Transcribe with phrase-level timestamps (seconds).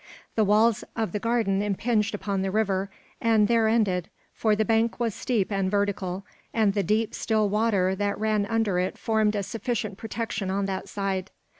[0.33, 2.89] The walls of the garden impinged upon the river,
[3.21, 7.93] and there ended; for the bank was steep and vertical, and the deep, still water
[7.95, 11.29] that ran under it formed a sufficient protection on that side.